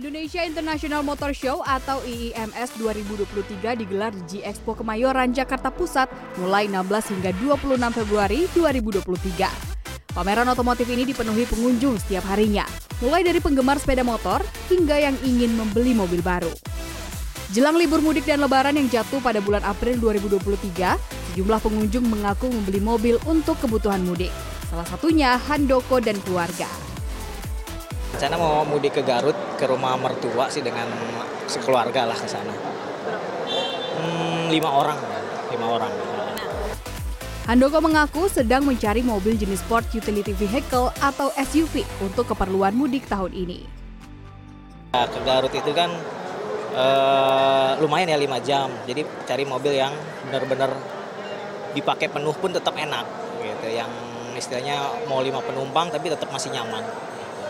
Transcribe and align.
Indonesia 0.00 0.40
International 0.40 1.04
Motor 1.04 1.36
Show 1.36 1.60
atau 1.60 2.00
IIMS 2.08 2.72
2023 2.80 3.84
digelar 3.84 4.08
di 4.16 4.22
G 4.24 4.32
Expo 4.40 4.72
Kemayoran, 4.72 5.28
Jakarta 5.36 5.68
Pusat 5.68 6.08
mulai 6.40 6.72
16 6.72 7.12
hingga 7.12 7.36
26 7.36 8.00
Februari 8.00 8.48
2023. 8.56 10.16
Pameran 10.16 10.48
otomotif 10.48 10.88
ini 10.88 11.04
dipenuhi 11.04 11.44
pengunjung 11.44 12.00
setiap 12.00 12.24
harinya, 12.32 12.64
mulai 13.04 13.20
dari 13.20 13.44
penggemar 13.44 13.76
sepeda 13.76 14.00
motor 14.00 14.40
hingga 14.72 14.96
yang 14.96 15.20
ingin 15.20 15.52
membeli 15.52 15.92
mobil 15.92 16.24
baru. 16.24 16.48
Jelang 17.52 17.76
libur 17.76 18.00
mudik 18.00 18.24
dan 18.24 18.40
lebaran 18.40 18.80
yang 18.80 18.88
jatuh 18.88 19.20
pada 19.20 19.44
bulan 19.44 19.60
April 19.68 20.00
2023, 20.00 20.96
sejumlah 21.36 21.60
pengunjung 21.60 22.08
mengaku 22.08 22.48
membeli 22.48 22.80
mobil 22.80 23.20
untuk 23.28 23.60
kebutuhan 23.60 24.00
mudik. 24.08 24.32
Salah 24.72 24.88
satunya 24.88 25.36
Handoko 25.36 26.00
dan 26.00 26.16
keluarga. 26.24 26.89
Rencana 28.14 28.36
mau 28.36 28.66
mudik 28.66 28.98
ke 28.98 29.02
Garut 29.06 29.36
ke 29.56 29.64
rumah 29.64 29.94
mertua 29.96 30.50
sih 30.50 30.60
dengan 30.60 30.86
sekeluarga 31.46 32.06
lah 32.10 32.18
ke 32.18 32.28
sana. 32.28 32.54
Hmm, 34.00 34.50
lima 34.50 34.70
orang, 34.70 34.98
lima 35.50 35.66
orang. 35.66 35.92
Handoko 37.50 37.82
mengaku 37.82 38.30
sedang 38.30 38.62
mencari 38.62 39.02
mobil 39.02 39.34
jenis 39.34 39.58
sport 39.66 39.82
utility 39.90 40.30
vehicle 40.30 40.94
atau 41.02 41.34
SUV 41.34 41.82
untuk 41.98 42.30
keperluan 42.30 42.70
mudik 42.70 43.10
tahun 43.10 43.34
ini. 43.34 43.66
Nah, 44.94 45.06
ke 45.10 45.18
Garut 45.26 45.50
itu 45.50 45.70
kan 45.74 45.90
uh, 46.74 47.74
lumayan 47.82 48.14
ya 48.14 48.18
lima 48.18 48.38
jam, 48.38 48.70
jadi 48.86 49.02
cari 49.26 49.42
mobil 49.42 49.74
yang 49.74 49.90
benar-benar 50.30 50.70
dipakai 51.74 52.10
penuh 52.10 52.34
pun 52.38 52.54
tetap 52.54 52.74
enak, 52.74 53.06
gitu. 53.42 53.66
Yang 53.70 53.90
istilahnya 54.38 55.06
mau 55.10 55.18
lima 55.18 55.42
penumpang 55.42 55.90
tapi 55.90 56.10
tetap 56.10 56.30
masih 56.30 56.54
nyaman. 56.54 56.86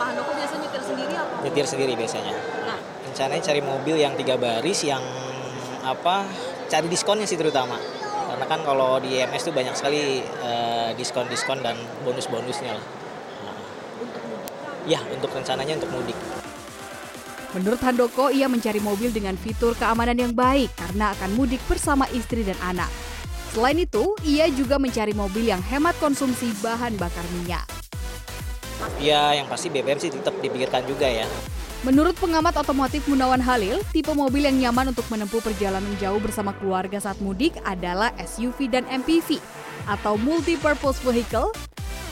Pak 0.01 0.17
Handoko 0.17 0.33
biasa 0.33 0.55
nyetir 0.57 0.81
sendiri 0.81 1.13
apa? 1.13 1.35
Nyetir 1.45 1.67
sendiri 1.69 1.93
biasanya. 1.93 2.33
Nah, 2.65 2.79
rencananya 3.05 3.43
cari 3.45 3.61
mobil 3.61 3.97
yang 4.01 4.17
tiga 4.17 4.41
baris 4.41 4.81
yang 4.81 5.05
apa 5.85 6.25
cari 6.73 6.89
diskonnya 6.89 7.29
sih 7.29 7.37
terutama 7.37 7.77
karena 8.31 8.45
kan 8.49 8.61
kalau 8.65 8.97
di 8.97 9.21
EMS 9.21 9.53
tuh 9.53 9.53
banyak 9.53 9.77
sekali 9.77 10.25
uh, 10.41 10.97
diskon-diskon 10.97 11.61
dan 11.61 11.77
bonus-bonusnya 12.09 12.81
lah. 12.81 12.87
Nah, 13.45 13.61
ya 14.89 15.05
untuk 15.13 15.37
rencananya 15.37 15.77
untuk 15.77 15.93
mudik. 15.93 16.17
Menurut 17.53 17.83
Handoko, 17.85 18.33
ia 18.33 18.49
mencari 18.49 18.81
mobil 18.81 19.13
dengan 19.13 19.37
fitur 19.37 19.77
keamanan 19.77 20.17
yang 20.17 20.33
baik 20.33 20.73
karena 20.81 21.13
akan 21.13 21.37
mudik 21.37 21.61
bersama 21.69 22.09
istri 22.17 22.41
dan 22.41 22.57
anak. 22.65 22.89
Selain 23.53 23.77
itu, 23.77 24.17
ia 24.23 24.47
juga 24.49 24.79
mencari 24.79 25.13
mobil 25.13 25.51
yang 25.51 25.61
hemat 25.61 25.99
konsumsi 26.01 26.55
bahan 26.63 26.95
bakar 26.97 27.27
minyak. 27.35 27.80
Ya 29.01 29.33
yang 29.37 29.49
pasti 29.49 29.73
BBM 29.73 30.01
sih 30.01 30.13
tetap 30.13 30.37
dipikirkan 30.41 30.85
juga 30.85 31.09
ya. 31.09 31.27
Menurut 31.81 32.13
pengamat 32.21 32.61
otomotif 32.61 33.09
Munawan 33.09 33.41
Halil, 33.41 33.81
tipe 33.89 34.13
mobil 34.13 34.45
yang 34.45 34.57
nyaman 34.69 34.93
untuk 34.93 35.09
menempuh 35.09 35.41
perjalanan 35.41 35.97
jauh 35.97 36.21
bersama 36.21 36.53
keluarga 36.61 37.01
saat 37.01 37.17
mudik 37.25 37.57
adalah 37.65 38.13
SUV 38.21 38.69
dan 38.69 38.85
MPV 38.85 39.41
atau 39.89 40.21
multi-purpose 40.21 41.01
vehicle 41.01 41.49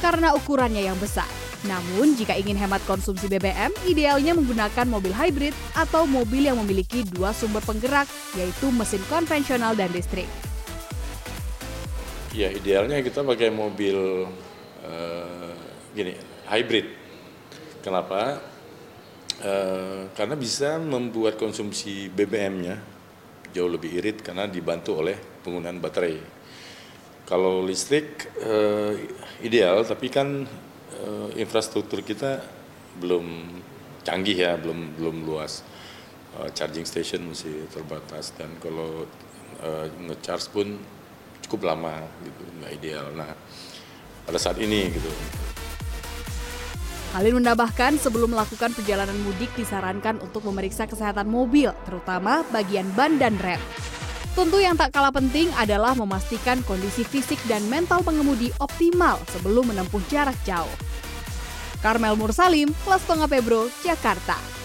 karena 0.01 0.33
ukurannya 0.33 0.89
yang 0.89 0.97
besar. 0.97 1.29
Namun, 1.67 2.15
jika 2.15 2.39
ingin 2.39 2.55
hemat 2.55 2.79
konsumsi 2.87 3.27
BBM, 3.27 3.75
idealnya 3.85 4.31
menggunakan 4.33 4.87
mobil 4.87 5.11
hybrid 5.11 5.53
atau 5.75 6.07
mobil 6.07 6.47
yang 6.47 6.57
memiliki 6.63 7.03
dua 7.03 7.35
sumber 7.35 7.61
penggerak, 7.67 8.07
yaitu 8.39 8.71
mesin 8.71 9.03
konvensional 9.11 9.75
dan 9.75 9.91
listrik. 9.91 10.31
Ya, 12.31 12.55
idealnya 12.55 13.03
kita 13.03 13.27
pakai 13.27 13.51
mobil 13.51 14.31
uh, 14.87 15.53
gini, 15.93 16.15
hybrid. 16.49 16.87
Kenapa? 17.85 18.41
Uh, 19.39 20.11
karena 20.19 20.35
bisa 20.35 20.83
membuat 20.83 21.39
konsumsi 21.39 22.11
BBM-nya 22.11 22.99
jauh 23.55 23.71
lebih 23.71 24.03
irit 24.03 24.19
karena 24.21 24.51
dibantu 24.51 24.99
oleh 24.99 25.15
penggunaan 25.47 25.79
baterai. 25.79 26.19
Kalau 27.29 27.61
listrik 27.63 28.29
uh, 28.41 28.93
ideal, 29.45 29.85
tapi 29.85 30.09
kan 30.09 30.49
uh, 31.05 31.29
infrastruktur 31.37 32.01
kita 32.03 32.41
belum 32.99 33.27
canggih 34.03 34.37
ya, 34.37 34.57
belum 34.57 34.97
belum 34.99 35.17
luas. 35.29 35.63
Uh, 36.37 36.49
charging 36.53 36.85
station 36.85 37.25
masih 37.25 37.69
terbatas 37.73 38.37
dan 38.37 38.53
kalau 38.61 39.09
uh, 39.65 39.87
ngecharge 40.09 40.49
pun 40.53 40.77
cukup 41.47 41.73
lama 41.73 42.05
gitu, 42.25 42.43
nggak 42.61 42.73
ideal. 42.81 43.07
Nah, 43.17 43.33
pada 44.29 44.39
saat 44.41 44.61
ini 44.61 44.93
gitu. 44.93 45.13
Halil 47.17 47.41
menambahkan 47.41 47.97
sebelum 47.97 48.37
melakukan 48.37 48.77
perjalanan 48.77 49.17
mudik 49.25 49.49
disarankan 49.57 50.21
untuk 50.21 50.45
memeriksa 50.45 50.85
kesehatan 50.85 51.25
mobil, 51.25 51.73
terutama 51.89 52.45
bagian 52.53 52.85
ban 52.93 53.17
dan 53.17 53.41
rem. 53.41 53.61
Tentu 54.37 54.61
yang 54.61 54.77
tak 54.77 54.93
kalah 54.95 55.11
penting 55.11 55.49
adalah 55.57 55.97
memastikan 55.97 56.61
kondisi 56.69 57.03
fisik 57.03 57.41
dan 57.49 57.65
mental 57.67 58.05
pengemudi 58.05 58.53
optimal 58.61 59.19
sebelum 59.33 59.73
menempuh 59.73 60.05
jarak 60.13 60.37
jauh. 60.45 60.71
Karmel 61.81 62.15
Mursalim, 62.15 62.71
Kelas 62.85 63.03
Tonga 63.09 63.27
Pebro, 63.27 63.67
Jakarta. 63.83 64.58